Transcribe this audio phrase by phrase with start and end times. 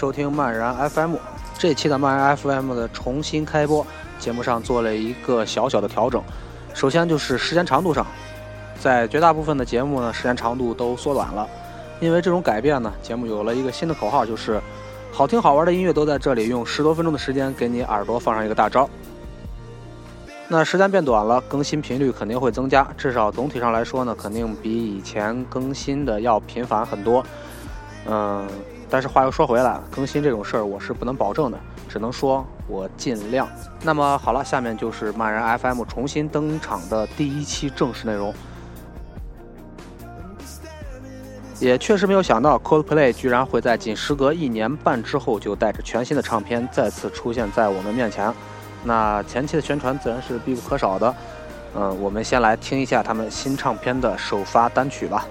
[0.00, 1.16] 收听漫然 FM。
[1.58, 3.86] 这期的漫然 FM 的重新开播，
[4.18, 6.22] 节目上做了一个小小的调整。
[6.72, 8.06] 首先就是时间长度上，
[8.80, 11.46] 在绝大部分的节目呢，时间长度都缩短了。
[12.00, 14.58] 因为这种改变呢，节目有了一个新的口号，就是
[15.12, 18.88] 好听好玩的音乐都在这里，用十多分钟的时间给你耳朵放上一个大招。
[20.48, 27.22] 那时间变短了，更新频率肯定会增加，至少总体上来说呢，肯定比以前更新的要频繁很多。
[28.06, 28.48] 嗯，
[28.90, 33.48] 但是话又说回来，更新这种事儿我是不能保证的，只能说我尽量。
[33.82, 38.34] 那么好了，下面就是漫人 FM 重新登场的第一期正式内容。
[41.60, 48.32] 也确实没有想到，Coldplay 居然会在仅时隔一年半之后，就带着全新的唱片再次出现在我们面前。
[48.82, 51.14] 那前期的宣传自然是必不可少的，
[51.74, 55.26] 嗯，我们先来听一下他们新唱片的首发单曲吧。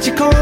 [0.00, 0.39] de com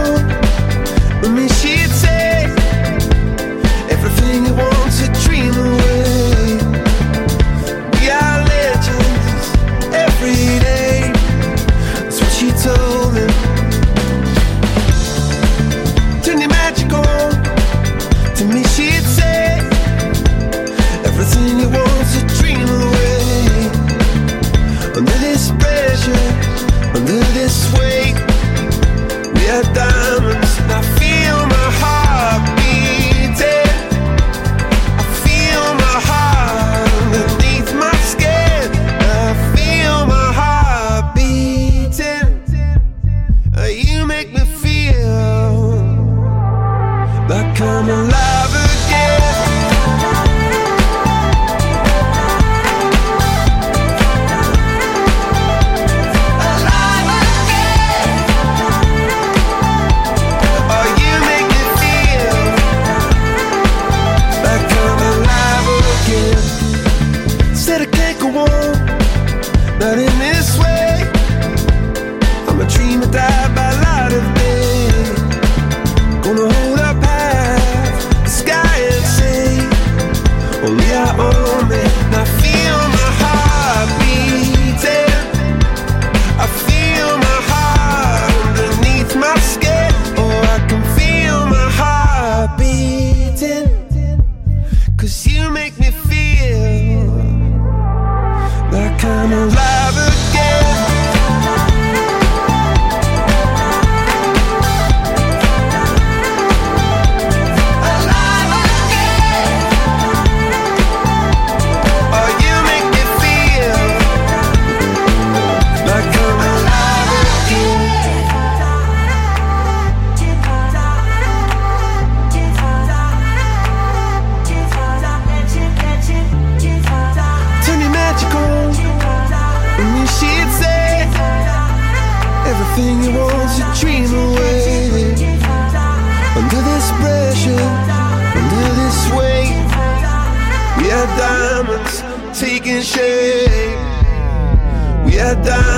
[29.58, 29.87] puerta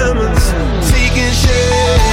[0.01, 0.53] diamonds
[0.91, 2.10] taking shape.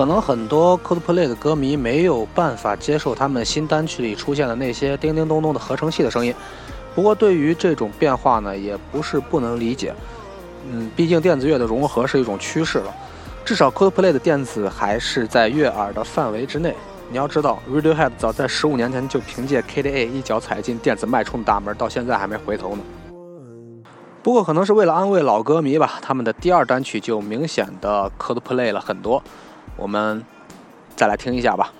[0.00, 6.34] 可能很多 Coldplay 的歌迷没有办法接受他们新单曲里出现的那些叮叮咚咚的合成器的声音。
[6.94, 9.94] 不过，对于这种变化呢，也不是不能理解。
[10.72, 12.94] 嗯，毕竟电子乐的融合是一种趋势了。
[13.44, 16.74] 至少 Coldplay 的电子还是在悦耳的范围之内。
[17.10, 22.82] 你要知道，Radiohead 早在十五年前就凭借 KDA 一脚踩进电子脉冲的大门，到现在还没回头呢。
[24.22, 29.22] 不过，可能是为了安慰老歌迷吧，他们的第二单曲就明显的 Coldplay 了很多。
[29.76, 30.24] 我们
[30.96, 31.72] 再来听一下吧。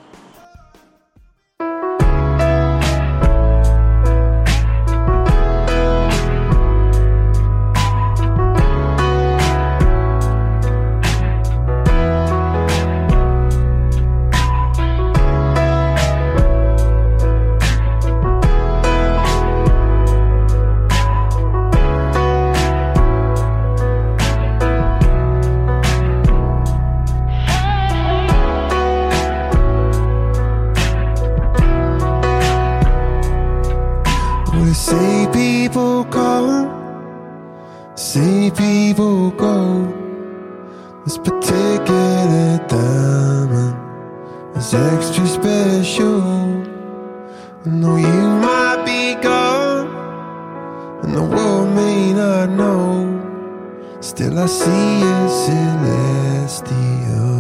[34.71, 36.71] I see people come,
[37.97, 39.85] see people go.
[41.05, 43.77] This particular diamond
[44.57, 46.23] is extra special.
[47.67, 49.89] I know you might be gone,
[51.03, 53.19] and the world may not know.
[53.99, 55.29] Still, I see a
[56.61, 57.40] celestial.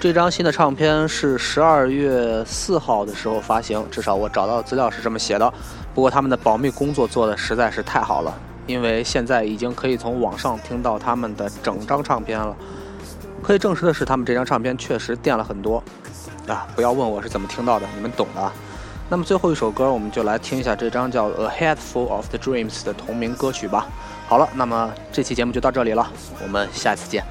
[0.00, 5.54] 这张新的唱片是十二月四号的时候发行，至少我找到的资料是这么写的。
[5.94, 8.34] 不过他们的保密工作做的实在是太好了，
[8.66, 12.56] 因为现在已经可以从网上听到他们的整张唱片了。
[13.42, 15.82] 可以证实的是，他们这张唱片确实垫了很多
[16.46, 16.66] 啊！
[16.76, 18.52] 不要问我是怎么听到的，你们懂的。
[19.10, 23.86] 那么最后一首歌，我们就来听一下这张叫《A Head Full of the Dreams》的同名歌曲吧。
[24.26, 26.10] 好了，那么这期节目就到这里了，
[26.42, 27.22] 我们下次见。